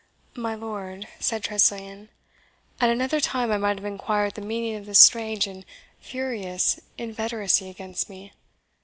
[0.35, 2.09] "My lord," said Tressilian,
[2.79, 5.63] "at another time I might have inquired the meaning of this strange and
[5.99, 8.33] furious inveteracy against me.